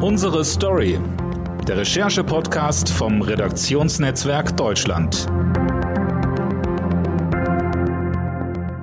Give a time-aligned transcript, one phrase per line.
[0.00, 1.00] Unsere Story.
[1.66, 5.26] Der Recherche-Podcast vom Redaktionsnetzwerk Deutschland.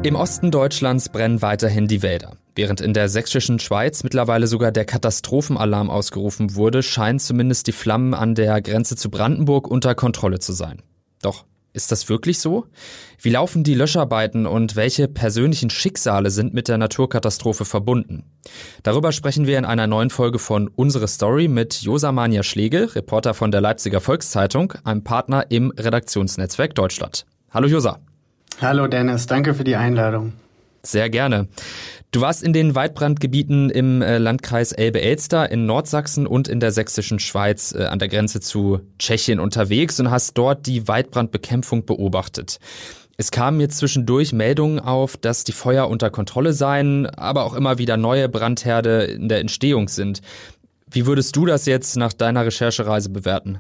[0.04, 2.36] Im Osten Deutschlands brennen weiterhin die Wälder.
[2.54, 8.14] Während in der sächsischen Schweiz mittlerweile sogar der Katastrophenalarm ausgerufen wurde, scheinen zumindest die Flammen
[8.14, 10.82] an der Grenze zu Brandenburg unter Kontrolle zu sein.
[11.22, 11.46] Doch
[11.76, 12.66] ist das wirklich so?
[13.22, 18.24] Wie laufen die Löscharbeiten und welche persönlichen Schicksale sind mit der Naturkatastrophe verbunden?
[18.84, 23.52] Darüber sprechen wir in einer neuen Folge von Unsere Story mit Josamania Schlegel, Reporter von
[23.52, 27.26] der Leipziger Volkszeitung, einem Partner im Redaktionsnetzwerk Deutschland.
[27.52, 28.00] Hallo Josa.
[28.62, 30.34] Hallo Dennis, danke für die Einladung.
[30.86, 31.48] Sehr gerne.
[32.12, 37.20] Du warst in den Waldbrandgebieten im äh, Landkreis Elbe-Elster in Nordsachsen und in der sächsischen
[37.20, 42.60] Schweiz äh, an der Grenze zu Tschechien unterwegs und hast dort die Waldbrandbekämpfung beobachtet.
[43.18, 47.78] Es kamen jetzt zwischendurch Meldungen auf, dass die Feuer unter Kontrolle seien, aber auch immer
[47.78, 50.22] wieder neue Brandherde in der Entstehung sind.
[50.90, 53.60] Wie würdest du das jetzt nach deiner Recherchereise bewerten?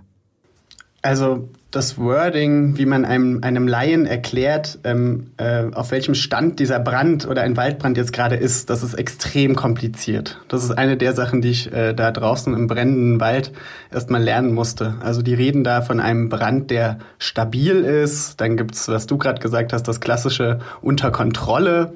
[1.01, 6.79] Also das Wording, wie man einem, einem Laien erklärt, ähm, äh, auf welchem Stand dieser
[6.79, 10.39] Brand oder ein Waldbrand jetzt gerade ist, das ist extrem kompliziert.
[10.47, 13.51] Das ist eine der Sachen, die ich äh, da draußen im brennenden Wald
[13.91, 14.95] erstmal lernen musste.
[15.01, 18.39] Also die reden da von einem Brand, der stabil ist.
[18.39, 21.93] Dann gibt's, was du gerade gesagt hast, das klassische unter Kontrolle.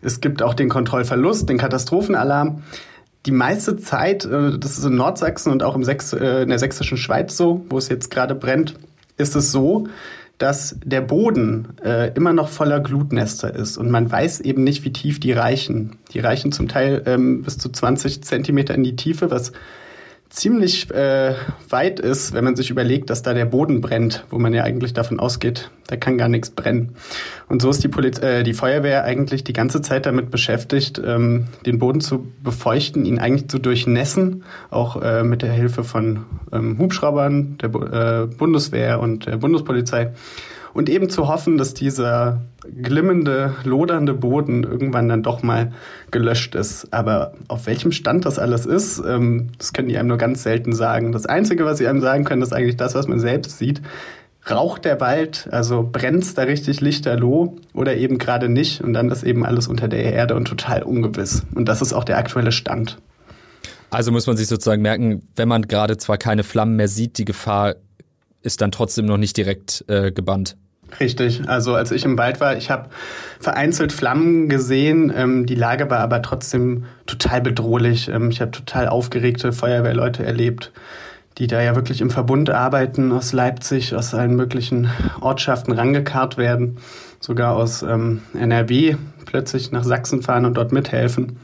[0.00, 2.62] Es gibt auch den Kontrollverlust, den Katastrophenalarm
[3.24, 6.58] die meiste Zeit, äh, das ist in Nordsachsen und auch im Sächs äh, in der
[6.58, 8.74] sächsischen Schweiz so, wo es jetzt gerade brennt,
[9.22, 9.86] ist es so,
[10.38, 14.92] dass der Boden äh, immer noch voller Glutnester ist und man weiß eben nicht, wie
[14.92, 15.98] tief die reichen.
[16.12, 19.52] Die reichen zum Teil ähm, bis zu 20 Zentimeter in die Tiefe, was
[20.32, 21.34] ziemlich äh,
[21.68, 24.94] weit ist, wenn man sich überlegt, dass da der Boden brennt, wo man ja eigentlich
[24.94, 26.94] davon ausgeht, da kann gar nichts brennen.
[27.48, 31.48] Und so ist die, Poliz äh, die Feuerwehr eigentlich die ganze Zeit damit beschäftigt, ähm,
[31.66, 36.78] den Boden zu befeuchten, ihn eigentlich zu durchnässen, auch äh, mit der Hilfe von ähm,
[36.78, 40.12] Hubschraubern, der äh, Bundeswehr und der Bundespolizei
[40.74, 42.42] und eben zu hoffen, dass dieser
[42.82, 45.72] glimmende, lodernde Boden irgendwann dann doch mal
[46.10, 46.88] gelöscht ist.
[46.92, 50.72] Aber auf welchem Stand das alles ist, ähm, das können die einem nur ganz selten
[50.72, 51.12] sagen.
[51.12, 53.82] Das Einzige, was sie einem sagen können, ist eigentlich das, was man selbst sieht.
[54.50, 59.22] Raucht der Wald, also brennt's da richtig lichterloh oder eben gerade nicht und dann ist
[59.22, 61.44] eben alles unter der Erde und total ungewiss.
[61.54, 62.98] Und das ist auch der aktuelle Stand.
[63.90, 67.24] Also muss man sich sozusagen merken, wenn man gerade zwar keine Flammen mehr sieht, die
[67.24, 67.74] Gefahr
[68.42, 70.56] ist dann trotzdem noch nicht direkt äh, gebannt.
[71.00, 71.48] Richtig.
[71.48, 72.90] Also als ich im Wald war, ich habe
[73.40, 75.12] vereinzelt Flammen gesehen.
[75.14, 78.08] Ähm, die Lage war aber trotzdem total bedrohlich.
[78.08, 80.72] Ähm, ich habe total aufgeregte Feuerwehrleute erlebt,
[81.38, 86.76] die da ja wirklich im Verbund arbeiten, aus Leipzig, aus allen möglichen Ortschaften rangekarrt werden,
[87.20, 91.38] sogar aus ähm, NRW plötzlich nach Sachsen fahren und dort mithelfen.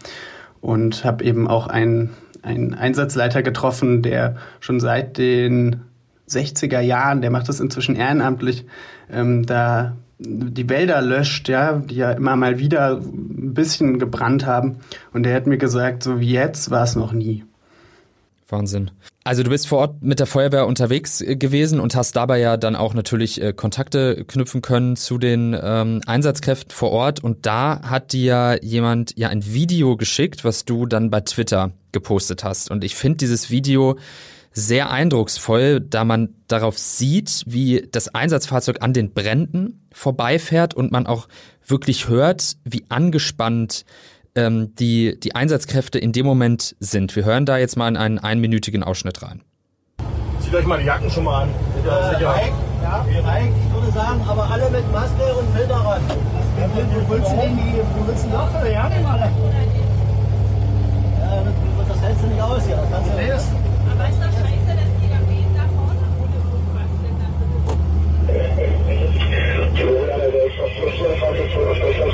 [0.61, 2.11] Und habe eben auch einen,
[2.43, 5.88] einen Einsatzleiter getroffen, der schon seit den
[6.29, 8.65] 60er Jahren, der macht das inzwischen ehrenamtlich,
[9.11, 14.81] ähm, da die Wälder löscht, ja, die ja immer mal wieder ein bisschen gebrannt haben.
[15.13, 17.45] Und der hat mir gesagt, so wie jetzt war es noch nie.
[18.49, 18.91] Wahnsinn.
[19.25, 22.57] Also du bist vor Ort mit der Feuerwehr unterwegs äh, gewesen und hast dabei ja
[22.57, 27.23] dann auch natürlich äh, Kontakte knüpfen können zu den ähm, Einsatzkräften vor Ort.
[27.23, 32.43] Und da hat dir jemand ja ein Video geschickt, was du dann bei Twitter gepostet
[32.43, 32.71] hast.
[32.71, 33.99] Und ich finde dieses Video
[34.59, 41.07] sehr eindrucksvoll, da man darauf sieht, wie das Einsatzfahrzeug an den Bränden vorbeifährt und man
[41.07, 41.29] auch
[41.65, 43.85] wirklich hört, wie angespannt
[44.35, 47.15] ähm, die, die Einsatzkräfte in dem Moment sind.
[47.15, 49.43] Wir hören da jetzt mal in einen einminütigen Ausschnitt rein.
[50.41, 51.51] Zieht euch mal die Jacken schon mal an.
[51.77, 52.31] Sicher, sicher.
[52.31, 52.53] Reik,
[52.83, 56.01] ja, Reik, ich würde sagen, aber alle mit Maske und Filterrad.
[56.11, 58.31] Wo willst du denn die, wo willst die
[58.73, 59.31] Jacken alle?
[61.21, 62.77] Ja, das, das hältst du nicht aus hier.
[62.77, 63.69] Das kannst du nicht.
[68.29, 71.33] Tu veux ouvrir la direction spéciale, enfin,
[71.75, 72.11] spéciale,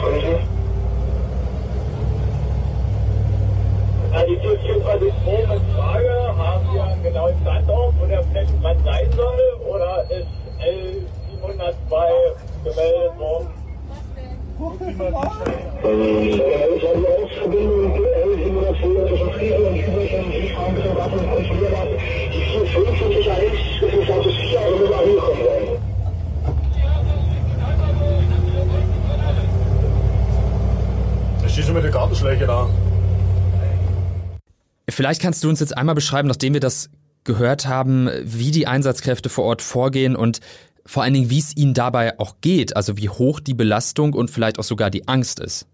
[35.04, 36.88] Vielleicht kannst du uns jetzt einmal beschreiben, nachdem wir das
[37.24, 40.40] gehört haben, wie die Einsatzkräfte vor Ort vorgehen und
[40.86, 44.30] vor allen Dingen, wie es ihnen dabei auch geht, also wie hoch die Belastung und
[44.30, 45.66] vielleicht auch sogar die Angst ist.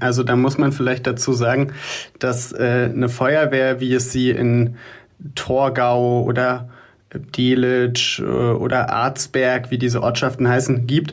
[0.00, 1.74] Also da muss man vielleicht dazu sagen,
[2.18, 4.76] dass äh, eine Feuerwehr, wie es sie in
[5.34, 6.70] Torgau oder
[7.12, 11.12] Delitzsch äh, oder Arzberg, wie diese Ortschaften heißen, gibt,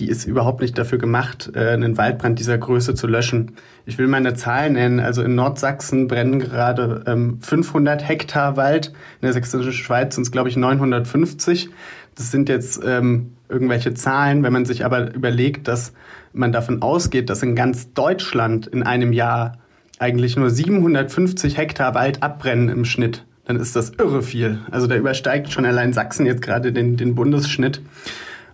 [0.00, 3.52] die ist überhaupt nicht dafür gemacht, äh, einen Waldbrand dieser Größe zu löschen.
[3.84, 4.98] Ich will mal eine Zahl nennen.
[4.98, 7.02] Also in Nordsachsen brennen gerade
[7.40, 8.88] 500 ähm, Hektar Wald.
[8.88, 11.68] In der sächsischen Schweiz sind es, glaube ich, 950.
[12.14, 14.42] Das sind jetzt ähm, irgendwelche Zahlen.
[14.42, 15.92] Wenn man sich aber überlegt, dass
[16.32, 19.58] man davon ausgeht, dass in ganz Deutschland in einem Jahr
[19.98, 24.60] eigentlich nur 750 Hektar Wald abbrennen im Schnitt, dann ist das irre viel.
[24.70, 27.82] Also da übersteigt schon allein Sachsen jetzt gerade den, den Bundesschnitt.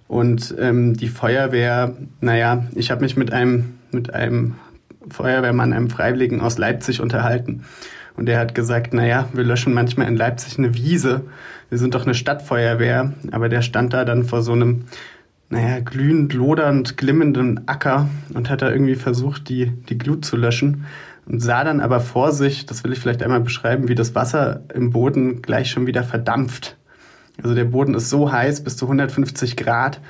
[0.08, 4.54] Und ähm, die Feuerwehr, naja, ich habe mich mit einem, mit einem
[5.08, 7.64] Feuerwehrmann, einem Freiwilligen aus Leipzig unterhalten.
[8.16, 11.22] Und der hat gesagt, naja, wir löschen manchmal in Leipzig eine Wiese.
[11.68, 13.12] Wir sind doch eine Stadtfeuerwehr.
[13.30, 14.84] Aber der stand da dann vor so einem,
[15.50, 20.86] naja, glühend, lodernd, glimmenden Acker und hat da irgendwie versucht, die, die Glut zu löschen.
[21.26, 24.62] Und sah dann aber vor sich, das will ich vielleicht einmal beschreiben, wie das Wasser
[24.72, 26.76] im Boden gleich schon wieder verdampft.
[27.42, 30.00] Also der Boden ist so heiß bis zu 150 Grad,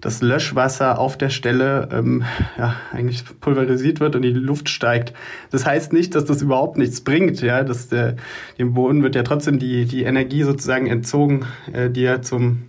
[0.00, 2.24] dass Löschwasser auf der Stelle ähm,
[2.56, 5.12] ja, eigentlich pulverisiert wird und die Luft steigt.
[5.50, 7.42] Das heißt nicht, dass das überhaupt nichts bringt.
[7.42, 8.16] Ja, dass der,
[8.58, 12.62] dem Boden wird ja trotzdem die, die Energie sozusagen entzogen, äh, die, er zum,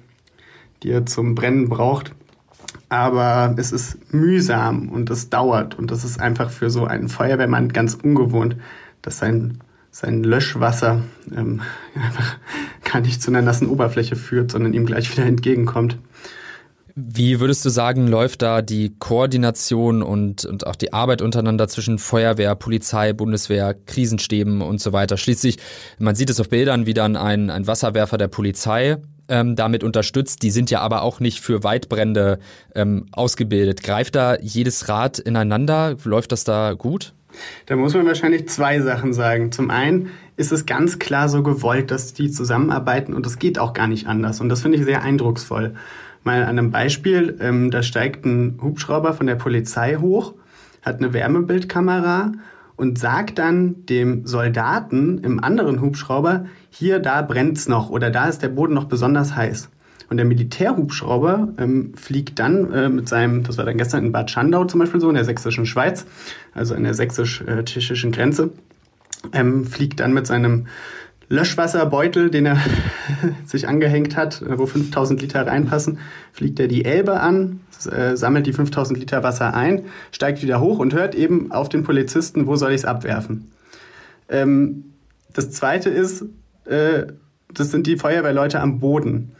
[0.84, 2.12] die er zum Brennen braucht.
[2.90, 7.70] Aber es ist mühsam und es dauert und das ist einfach für so einen Feuerwehrmann
[7.70, 8.58] ganz ungewohnt,
[9.02, 9.60] dass sein
[9.92, 11.02] sein Löschwasser
[11.36, 11.62] ähm,
[11.96, 12.38] einfach
[12.92, 15.98] gar nicht zu einer nassen Oberfläche führt, sondern ihm gleich wieder entgegenkommt.
[16.96, 22.00] Wie würdest du sagen, läuft da die Koordination und, und auch die Arbeit untereinander zwischen
[22.00, 25.16] Feuerwehr, Polizei, Bundeswehr, Krisenstäben und so weiter?
[25.16, 25.58] Schließlich,
[26.00, 28.98] man sieht es auf Bildern, wie dann ein, ein Wasserwerfer der Polizei
[29.30, 30.44] ähm, damit unterstützt.
[30.44, 32.40] Die sind ja aber auch nicht für Waldbrände
[32.76, 33.84] ähm, ausgebildet.
[33.84, 35.96] Greift da jedes Rad ineinander?
[36.04, 37.14] Läuft das da gut?
[37.66, 39.54] Da muss man wahrscheinlich zwei Sachen sagen.
[39.54, 40.10] Zum einen
[40.42, 44.08] ist es ganz klar so gewollt, dass die zusammenarbeiten und es geht auch gar nicht
[44.08, 44.42] anders.
[44.42, 45.76] Und das finde ich sehr eindrucksvoll.
[46.24, 50.34] Mal an einem Beispiel, ähm, da steigt ein Hubschrauber von der Polizei hoch,
[50.82, 52.34] hat eine Wärmebildkamera
[52.76, 58.42] und sagt dann dem Soldaten im anderen Hubschrauber, hier, da brennt's noch oder da ist
[58.42, 59.70] der Boden noch besonders heiß.
[60.10, 64.30] Und der Militärhubschrauber ähm, fliegt dann äh, mit seinem, das war dann gestern in Bad
[64.30, 66.06] Schandau zum Beispiel so, in der sächsischen Schweiz,
[66.54, 68.50] also an der sächsisch-tschechischen Grenze,
[69.34, 70.68] ähm, fliegt dann mit seinem
[71.30, 72.58] Löschwasserbeutel, den er
[73.46, 76.00] sich angehängt hat, wo 5000 Liter reinpassen,
[76.34, 80.80] fliegt er die Elbe an, äh, sammelt die 5000 Liter Wasser ein, steigt wieder hoch
[80.80, 83.52] und hört eben auf den Polizisten, wo soll ich es abwerfen.
[84.30, 84.86] Ähm,
[85.34, 86.26] das zweite ist,
[86.66, 87.08] äh,
[87.54, 89.32] das sind die Feuerwehrleute am Boden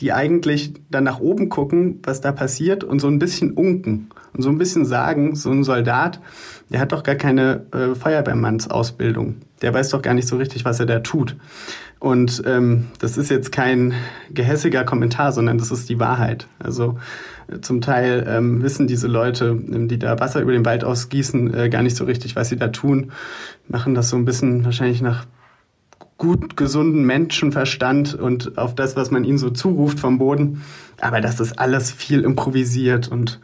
[0.00, 4.42] die eigentlich dann nach oben gucken, was da passiert und so ein bisschen unken und
[4.42, 6.20] so ein bisschen sagen, so ein Soldat,
[6.70, 9.36] der hat doch gar keine äh, Feuerwehrmannsausbildung.
[9.62, 11.36] Der weiß doch gar nicht so richtig, was er da tut.
[11.98, 13.92] Und ähm, das ist jetzt kein
[14.30, 16.46] gehässiger Kommentar, sondern das ist die Wahrheit.
[16.58, 16.98] Also
[17.48, 21.52] äh, zum Teil ähm, wissen diese Leute, ähm, die da Wasser über den Wald ausgießen,
[21.52, 23.12] äh, gar nicht so richtig, was sie da tun,
[23.68, 25.26] machen das so ein bisschen wahrscheinlich nach
[26.16, 30.62] gut gesunden Menschenverstand und auf das, was man ihnen so zuruft vom Boden.
[31.00, 33.40] Aber das ist alles viel improvisiert und,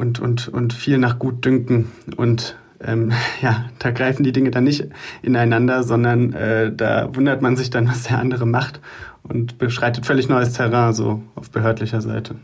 [0.00, 1.92] und, und, und viel nach Gutdünken.
[2.16, 3.12] Und ähm,
[3.42, 4.86] ja, da greifen die Dinge dann nicht
[5.22, 8.80] ineinander, sondern äh, da wundert man sich dann, was der andere macht
[9.22, 12.36] und beschreitet völlig neues Terrain, so auf behördlicher Seite.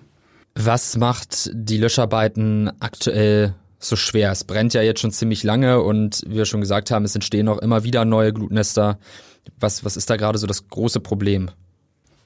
[0.54, 4.30] Was macht die Löscharbeiten aktuell so schwer?
[4.32, 7.48] Es brennt ja jetzt schon ziemlich lange und wie wir schon gesagt haben, es entstehen
[7.48, 8.98] auch immer wieder neue Glutnester.
[9.60, 11.50] Was, was ist da gerade so das große Problem?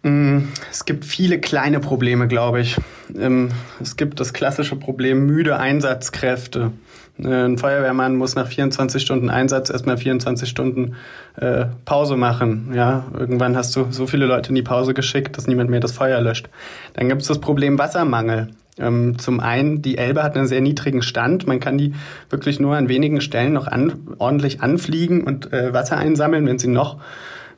[0.03, 2.77] Mm, es gibt viele kleine Probleme, glaube ich.
[3.19, 6.73] Ähm, es gibt das klassische Problem müde Einsatzkräfte.
[7.19, 10.97] Äh, ein Feuerwehrmann muss nach 24 Stunden Einsatz erstmal 24 Stunden
[11.37, 12.73] äh, Pause machen.
[12.75, 15.93] Ja, irgendwann hast du so viele Leute in die Pause geschickt, dass niemand mehr das
[15.93, 16.49] Feuer löscht.
[16.95, 18.49] Dann gibt es das Problem Wassermangel.
[18.79, 21.47] Ähm, zum einen, die Elbe hat einen sehr niedrigen Stand.
[21.47, 21.93] Man kann die
[22.31, 26.69] wirklich nur an wenigen Stellen noch an, ordentlich anfliegen und äh, Wasser einsammeln, wenn sie
[26.69, 26.97] noch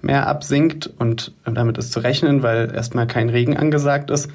[0.03, 0.91] mehr absinkt.
[0.99, 4.31] Und damit ist zu rechnen, weil erstmal kein Regen angesagt ist.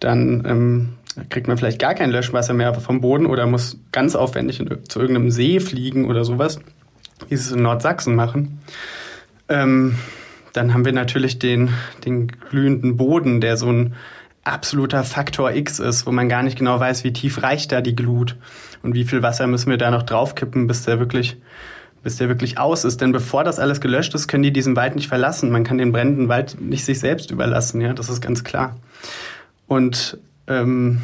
[0.00, 0.88] Dann ähm,
[1.30, 5.00] kriegt man vielleicht gar kein Löschwasser mehr vom Boden oder muss ganz aufwendig in, zu
[5.00, 6.60] irgendeinem See fliegen oder sowas,
[7.28, 8.60] wie sie es in Nordsachsen machen.
[9.48, 9.96] Ähm,
[10.52, 11.70] dann haben wir natürlich den,
[12.04, 13.94] den glühenden Boden, der so ein
[14.44, 17.96] absoluter Faktor X ist, wo man gar nicht genau weiß, wie tief reicht da die
[17.96, 18.36] Glut
[18.82, 21.36] und wie viel Wasser müssen wir da noch draufkippen, bis der wirklich
[22.06, 23.00] bis der wirklich aus ist.
[23.00, 25.50] Denn bevor das alles gelöscht ist, können die diesen Wald nicht verlassen.
[25.50, 28.76] Man kann den brennenden Wald nicht sich selbst überlassen, ja, das ist ganz klar.
[29.66, 31.00] Und ähm,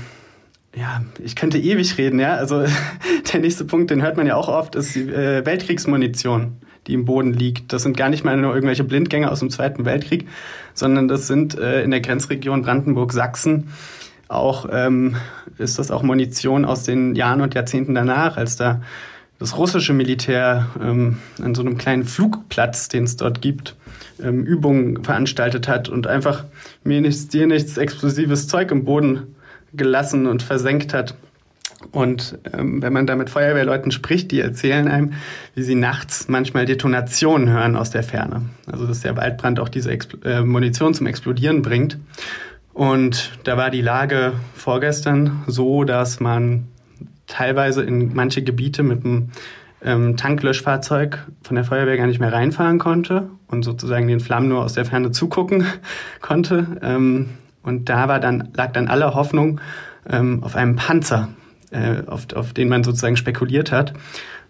[0.77, 2.35] ja, ich könnte ewig reden, ja.
[2.35, 2.63] Also
[3.33, 7.05] der nächste Punkt, den hört man ja auch oft, ist die äh, Weltkriegsmunition, die im
[7.05, 7.73] Boden liegt.
[7.73, 10.29] Das sind gar nicht mal nur irgendwelche Blindgänger aus dem Zweiten Weltkrieg,
[10.73, 13.71] sondern das sind äh, in der Grenzregion Brandenburg-Sachsen
[14.29, 15.17] auch ähm,
[15.59, 18.81] ist das auch Munition aus den Jahren und Jahrzehnten danach, als da
[19.43, 23.75] das russische Militär ähm, an so einem kleinen Flugplatz, den es dort gibt,
[24.23, 26.45] ähm, Übungen veranstaltet hat und einfach
[26.85, 29.35] mir nichts, dir nichts explosives Zeug im Boden
[29.75, 31.17] gelassen und versenkt hat.
[31.91, 35.15] Und ähm, wenn man da mit Feuerwehrleuten spricht, die erzählen einem,
[35.57, 38.43] wie sie nachts manchmal Detonationen hören aus der Ferne.
[38.71, 41.99] Also dass der Waldbrand auch diese Expl äh, Munition zum Explodieren bringt.
[42.73, 46.69] Und da war die Lage vorgestern so, dass man
[47.27, 49.31] teilweise in manche Gebiete mit einem
[49.85, 54.63] ähm, Tanklöschfahrzeug von der Feuerwehr gar nicht mehr reinfahren konnte und sozusagen den Flammen nur
[54.63, 55.67] aus der Ferne zugucken
[56.21, 56.79] konnte.
[56.83, 57.31] Ähm,
[57.63, 59.61] und da war dann, lag dann alle Hoffnung
[60.09, 61.29] ähm, auf einem Panzer,
[61.71, 63.93] äh, auf, auf den man sozusagen spekuliert hat,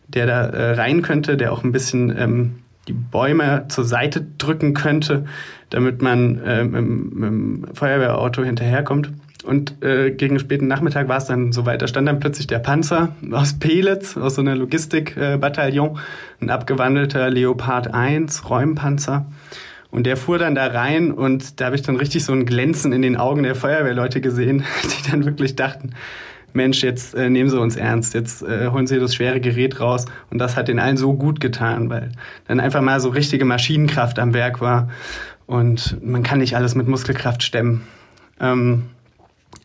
[0.09, 2.55] der da äh, rein könnte, der auch ein bisschen ähm,
[2.89, 5.27] die Bäume zur Seite drücken könnte,
[5.71, 9.11] damit man äh, mit, mit Feuerwehrauto hinterherkommt.
[9.45, 11.83] Und äh, gegen späten Nachmittag war es dann soweit.
[11.83, 17.31] Da stand dann plötzlich der Panzer aus Pelitz, aus so einer Logistikbataillon, äh, ein abgewandelter
[17.31, 19.27] Leopard 1 Räumpanzer.
[19.91, 22.93] Und der fuhr dann da rein und da habe ich dann richtig so ein Glänzen
[22.93, 25.91] in den Augen der Feuerwehrleute gesehen, die dann wirklich dachten,
[26.55, 30.07] Mensch, jetzt äh, nehmen Sie uns ernst, jetzt äh, holen Sie das schwere Gerät raus.
[30.31, 32.13] Und das hat den allen so gut getan, weil
[32.47, 34.89] dann einfach mal so richtige Maschinenkraft am Werk war.
[35.47, 37.83] Und man kann nicht alles mit Muskelkraft stemmen.
[38.41, 38.85] Ähm,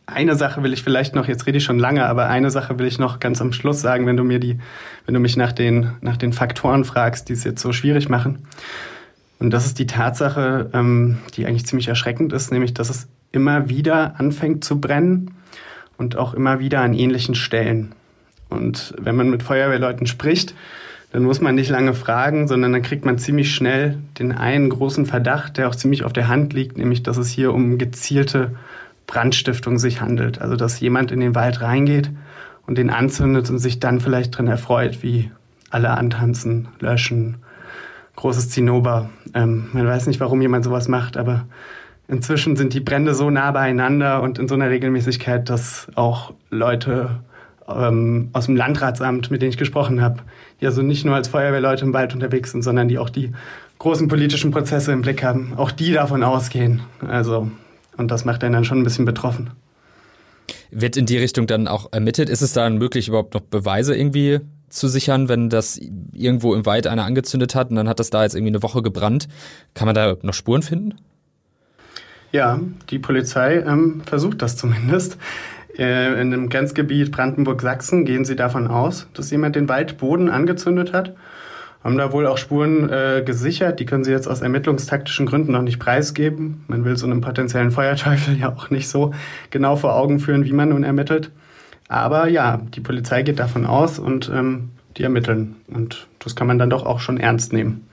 [0.08, 2.86] eine Sache will ich vielleicht noch, jetzt rede ich schon lange, aber eine Sache will
[2.86, 4.58] ich noch ganz am Schluss sagen, wenn du mir die,
[5.04, 8.46] wenn du mich nach den, nach den Faktoren fragst, die es jetzt so schwierig machen.
[9.38, 13.68] Und das ist die Tatsache, ähm, die eigentlich ziemlich erschreckend ist, nämlich dass es immer
[13.68, 15.32] wieder anfängt zu brennen
[15.98, 17.92] und auch immer wieder an ähnlichen Stellen.
[18.48, 20.54] Und wenn man mit Feuerwehrleuten spricht,
[21.12, 25.06] dann muss man nicht lange fragen, sondern dann kriegt man ziemlich schnell den einen großen
[25.06, 28.52] Verdacht, der auch ziemlich auf der Hand liegt, nämlich dass es hier um gezielte
[29.08, 30.40] Brandstiftung sich handelt.
[30.40, 32.12] Also dass jemand in den Wald reingeht
[32.66, 35.32] und den anzündet und sich dann vielleicht drin erfreut, wie
[35.70, 37.38] alle antanzen, löschen,
[38.14, 39.10] großes Zinnober.
[39.34, 41.46] Ähm, man weiß nicht, warum jemand sowas macht, aber
[42.06, 47.20] inzwischen sind die Brände so nah beieinander und in so einer Regelmäßigkeit, dass auch Leute
[47.68, 50.20] ähm, aus dem Landratsamt, mit denen ich gesprochen habe,
[50.60, 53.32] die also nicht nur als Feuerwehrleute im Wald unterwegs sind, sondern die auch die
[53.78, 56.80] großen politischen Prozesse im Blick haben, auch die davon ausgehen.
[57.06, 57.50] Also,
[57.98, 59.50] und das macht einen dann schon ein bisschen betroffen.
[60.70, 62.28] Wird in die Richtung dann auch ermittelt?
[62.28, 65.80] Ist es dann möglich, überhaupt noch Beweise irgendwie zu sichern, wenn das
[66.12, 68.82] irgendwo im Wald einer angezündet hat und dann hat das da jetzt irgendwie eine Woche
[68.82, 69.28] gebrannt.
[69.74, 70.94] Kann man da noch Spuren finden?
[72.32, 75.16] Ja, die Polizei ähm, versucht das zumindest.
[75.78, 81.14] Äh, in dem Grenzgebiet Brandenburg-Sachsen gehen sie davon aus, dass jemand den Waldboden angezündet hat.
[81.84, 83.80] Haben da wohl auch Spuren äh, gesichert.
[83.80, 86.64] Die können sie jetzt aus ermittlungstaktischen Gründen noch nicht preisgeben.
[86.66, 89.12] Man will so einem potenziellen Feuerteufel ja auch nicht so
[89.50, 91.30] genau vor Augen führen, wie man nun ermittelt.
[91.88, 95.56] Aber ja, die Polizei geht davon aus und ähm, die ermitteln.
[95.68, 97.87] Und das kann man dann doch auch schon ernst nehmen.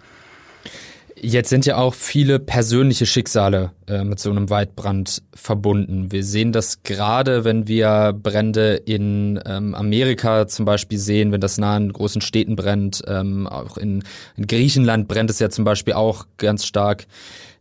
[1.17, 6.11] Jetzt sind ja auch viele persönliche Schicksale äh, mit so einem Waldbrand verbunden.
[6.11, 11.57] Wir sehen das gerade, wenn wir Brände in ähm, Amerika zum Beispiel sehen, wenn das
[11.57, 13.01] nah in großen Städten brennt.
[13.07, 14.03] Ähm, auch in,
[14.35, 17.07] in Griechenland brennt es ja zum Beispiel auch ganz stark.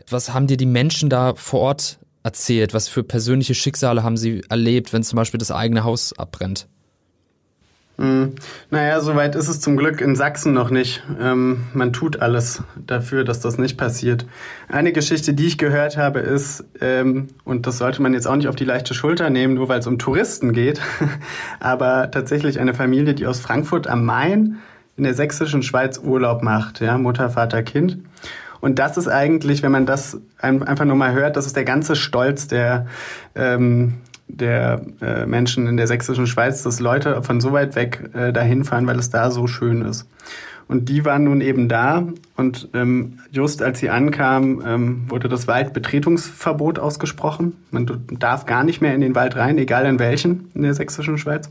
[0.08, 2.74] Was haben dir die Menschen da vor Ort erzählt?
[2.74, 6.66] Was für persönliche Schicksale haben Sie erlebt, wenn zum Beispiel das eigene Haus abbrennt?
[7.96, 8.32] Hm.
[8.70, 11.04] Naja, soweit ist es zum Glück in Sachsen noch nicht.
[11.20, 14.26] Ähm, man tut alles dafür, dass das nicht passiert.
[14.68, 18.48] Eine Geschichte, die ich gehört habe, ist, ähm, und das sollte man jetzt auch nicht
[18.48, 20.80] auf die leichte Schulter nehmen, nur weil es um Touristen geht,
[21.60, 24.56] aber tatsächlich eine Familie, die aus Frankfurt am Main
[24.96, 27.98] in der sächsischen Schweiz Urlaub macht, ja, Mutter, Vater, Kind.
[28.60, 31.94] Und das ist eigentlich, wenn man das einfach nur mal hört, das ist der ganze
[31.94, 32.86] Stolz der,
[33.34, 33.94] ähm,
[34.28, 38.64] der äh, Menschen in der sächsischen Schweiz, dass Leute von so weit weg äh, dahin
[38.64, 40.08] fahren, weil es da so schön ist.
[40.66, 45.46] Und die waren nun eben da und ähm, just als sie ankamen, ähm, wurde das
[45.46, 47.52] Waldbetretungsverbot ausgesprochen.
[47.70, 47.86] Man
[48.18, 51.50] darf gar nicht mehr in den Wald rein, egal in welchen in der sächsischen Schweiz.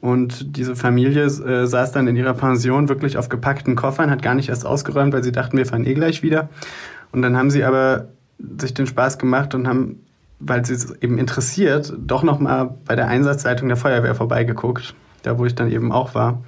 [0.00, 4.34] Und diese Familie äh, saß dann in ihrer Pension wirklich auf gepackten Koffern, hat gar
[4.34, 6.48] nicht erst ausgeräumt, weil sie dachten, wir fahren eh gleich wieder.
[7.12, 8.08] Und dann haben sie aber
[8.58, 10.00] sich den Spaß gemacht und haben,
[10.44, 15.46] weil sie es eben interessiert, doch nochmal bei der Einsatzleitung der Feuerwehr vorbeigeguckt, da wo
[15.46, 16.42] ich dann eben auch war.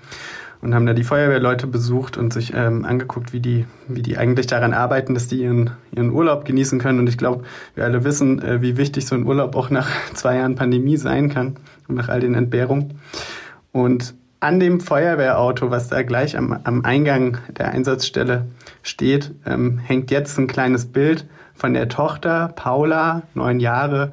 [0.61, 4.47] und haben da die Feuerwehrleute besucht und sich ähm, angeguckt, wie die, wie die eigentlich
[4.47, 6.99] daran arbeiten, dass die ihren, ihren Urlaub genießen können.
[6.99, 10.37] Und ich glaube, wir alle wissen, äh, wie wichtig so ein Urlaub auch nach zwei
[10.37, 12.95] Jahren Pandemie sein kann und nach all den Entbehrungen.
[13.73, 18.47] Und an dem Feuerwehrauto, was da gleich am, am Eingang der Einsatzstelle
[18.83, 24.13] steht, ähm, hängt jetzt ein kleines Bild von der Tochter Paula, neun Jahre.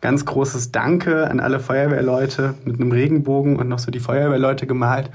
[0.00, 5.10] Ganz großes Danke an alle Feuerwehrleute mit einem Regenbogen und noch so die Feuerwehrleute gemalt.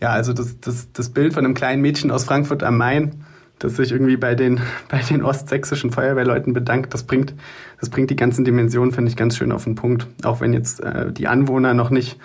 [0.00, 3.24] Ja, also das, das, das Bild von einem kleinen Mädchen aus Frankfurt am Main,
[3.60, 7.34] das sich irgendwie bei den, bei den ostsächsischen Feuerwehrleuten bedankt, das bringt,
[7.78, 10.08] das bringt die ganzen Dimensionen, finde ich, ganz schön auf den Punkt.
[10.24, 12.18] Auch wenn jetzt äh, die Anwohner noch nicht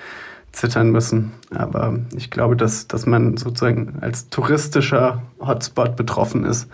[0.58, 1.32] zittern müssen.
[1.54, 6.68] Aber ich glaube, dass, dass man sozusagen als touristischer Hotspot betroffen ist.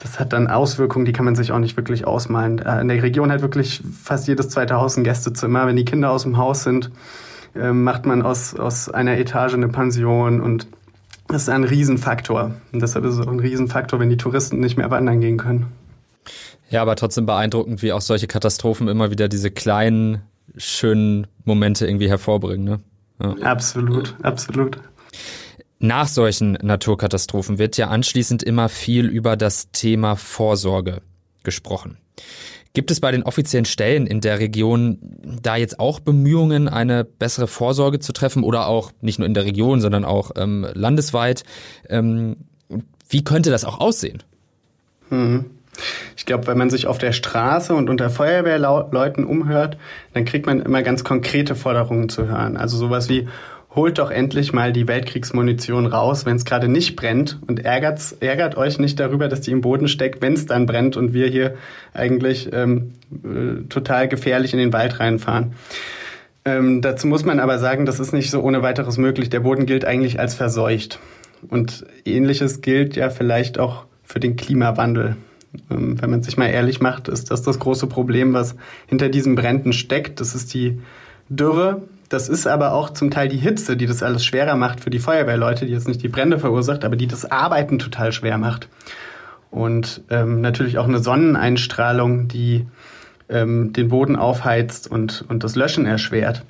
[0.00, 2.58] Das hat dann Auswirkungen, die kann man sich auch nicht wirklich ausmalen.
[2.58, 5.66] Äh, in der Region hat wirklich fast jedes zweite Haus ein Gästezimmer.
[5.66, 6.90] Wenn die Kinder aus dem Haus sind,
[7.54, 10.66] ähm, macht man aus, aus einer Etage eine Pension und
[11.28, 12.56] das ist ein Riesenfaktor.
[12.72, 15.66] Und deshalb ist es auch ein Riesenfaktor, wenn die Touristen nicht mehr wandern gehen können.
[16.68, 20.22] Ja, aber trotzdem beeindruckend, wie auch solche Katastrophen immer wieder diese kleinen,
[20.56, 22.64] schönen Momente irgendwie hervorbringen.
[22.64, 22.80] Ne?
[23.20, 23.34] Ja.
[23.42, 24.78] Absolut, absolut.
[25.78, 31.00] Nach solchen Naturkatastrophen wird ja anschließend immer viel über das Thema Vorsorge
[31.42, 31.96] gesprochen.
[32.72, 34.98] Gibt es bei den offiziellen Stellen in der Region
[35.42, 39.44] da jetzt auch Bemühungen, eine bessere Vorsorge zu treffen oder auch nicht nur in der
[39.44, 41.42] Region, sondern auch ähm, landesweit?
[41.88, 42.36] Ähm,
[43.08, 44.22] wie könnte das auch aussehen?
[45.08, 45.46] Mhm.
[46.16, 49.78] Ich glaube, wenn man sich auf der Straße und unter Feuerwehrleuten umhört,
[50.12, 52.56] dann kriegt man immer ganz konkrete Forderungen zu hören.
[52.56, 53.28] Also sowas wie,
[53.74, 58.56] holt doch endlich mal die Weltkriegsmunition raus, wenn es gerade nicht brennt und ärgert, ärgert
[58.56, 61.54] euch nicht darüber, dass die im Boden steckt, wenn es dann brennt und wir hier
[61.94, 65.52] eigentlich ähm, äh, total gefährlich in den Wald reinfahren.
[66.44, 69.30] Ähm, dazu muss man aber sagen, das ist nicht so ohne weiteres möglich.
[69.30, 70.98] Der Boden gilt eigentlich als verseucht.
[71.48, 75.16] Und ähnliches gilt ja vielleicht auch für den Klimawandel.
[75.70, 79.34] Ähm, wenn man sich mal ehrlich macht, ist das das große Problem, was hinter diesen
[79.34, 80.20] Bränden steckt.
[80.20, 80.80] Das ist die
[81.28, 81.82] Dürre.
[82.08, 84.98] Das ist aber auch zum Teil die Hitze, die das alles schwerer macht für die
[84.98, 88.68] Feuerwehrleute, die jetzt nicht die Brände verursacht, aber die das Arbeiten total schwer macht.
[89.50, 92.66] Und ähm, natürlich auch eine Sonneneinstrahlung, die
[93.28, 96.44] ähm, den Boden aufheizt und, und das Löschen erschwert.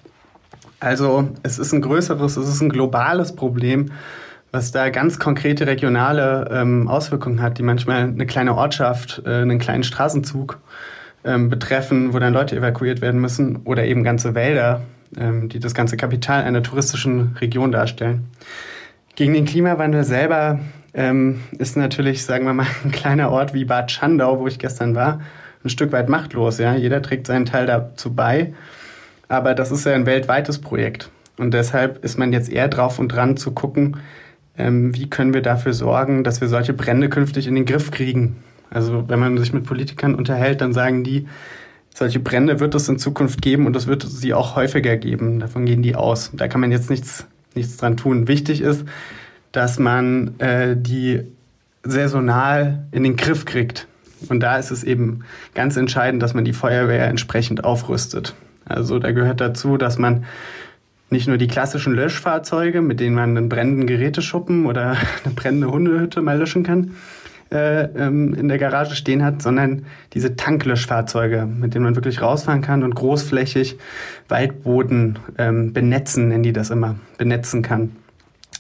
[0.80, 3.90] Also es ist ein größeres, es ist ein globales Problem
[4.52, 9.58] was da ganz konkrete regionale ähm, Auswirkungen hat, die manchmal eine kleine Ortschaft, äh, einen
[9.58, 10.58] kleinen Straßenzug
[11.24, 14.82] ähm, betreffen, wo dann Leute evakuiert werden müssen oder eben ganze Wälder,
[15.16, 18.26] ähm, die das ganze Kapital einer touristischen Region darstellen.
[19.14, 20.60] Gegen den Klimawandel selber
[20.94, 24.94] ähm, ist natürlich, sagen wir mal, ein kleiner Ort wie Bad Schandau, wo ich gestern
[24.94, 25.20] war,
[25.62, 26.58] ein Stück weit machtlos.
[26.58, 26.74] Ja?
[26.74, 28.54] Jeder trägt seinen Teil dazu bei,
[29.28, 31.10] aber das ist ja ein weltweites Projekt.
[31.38, 33.96] Und deshalb ist man jetzt eher drauf und dran zu gucken,
[34.60, 38.36] ähm, wie können wir dafür sorgen, dass wir solche Brände künftig in den Griff kriegen.
[38.70, 41.26] Also wenn man sich mit Politikern unterhält, dann sagen die,
[41.94, 45.40] solche Brände wird es in Zukunft geben und es wird sie auch häufiger geben.
[45.40, 46.30] Davon gehen die aus.
[46.32, 48.28] Da kann man jetzt nichts, nichts dran tun.
[48.28, 48.84] Wichtig ist,
[49.52, 51.22] dass man äh, die
[51.82, 53.88] saisonal in den Griff kriegt.
[54.28, 58.34] Und da ist es eben ganz entscheidend, dass man die Feuerwehr entsprechend aufrüstet.
[58.66, 60.24] Also da gehört dazu, dass man
[61.10, 66.22] nicht nur die klassischen Löschfahrzeuge, mit denen man einen brennenden Geräteschuppen oder eine brennende Hundehütte
[66.22, 66.94] mal löschen kann,
[67.50, 72.62] äh, ähm, in der Garage stehen hat, sondern diese Tanklöschfahrzeuge, mit denen man wirklich rausfahren
[72.62, 73.76] kann und großflächig
[74.28, 77.96] Waldboden ähm, benetzen, nennen die das immer, benetzen kann.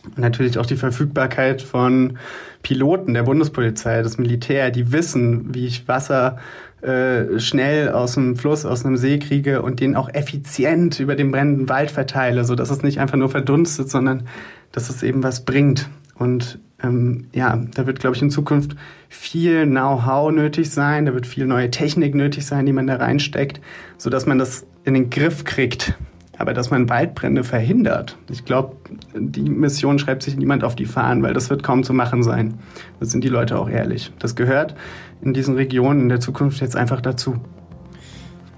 [0.04, 2.18] Und natürlich auch die Verfügbarkeit von
[2.62, 6.38] Piloten der Bundespolizei, das Militär, die wissen, wie ich Wasser
[6.82, 11.30] äh, schnell aus dem Fluss, aus einem See kriege und den auch effizient über den
[11.30, 14.24] brennenden Wald verteile, so dass es nicht einfach nur verdunstet, sondern
[14.72, 15.88] dass es eben was bringt.
[16.14, 18.76] Und ähm, ja, da wird, glaube ich, in Zukunft
[19.08, 23.60] viel Know-how nötig sein, da wird viel neue Technik nötig sein, die man da reinsteckt,
[23.98, 25.94] so dass man das in den Griff kriegt.
[26.40, 28.74] Aber dass man Waldbrände verhindert, ich glaube,
[29.14, 32.54] die Mission schreibt sich niemand auf die Fahnen, weil das wird kaum zu machen sein.
[32.98, 34.10] Das sind die Leute auch ehrlich.
[34.18, 34.74] Das gehört
[35.20, 37.36] in diesen Regionen in der Zukunft jetzt einfach dazu.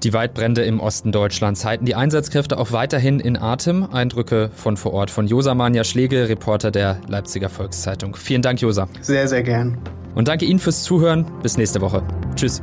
[0.04, 3.82] Die Waldbrände im Osten Deutschlands halten die Einsatzkräfte auch weiterhin in Atem.
[3.92, 8.14] Eindrücke von vor Ort von Josa Manja Schlegel, Reporter der Leipziger Volkszeitung.
[8.14, 8.86] Vielen Dank, Josa.
[9.00, 9.76] Sehr, sehr gern.
[10.14, 11.26] Und danke Ihnen fürs Zuhören.
[11.42, 12.04] Bis nächste Woche.
[12.36, 12.62] Tschüss.